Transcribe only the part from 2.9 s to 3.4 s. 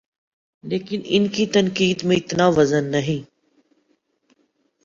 نہیں۔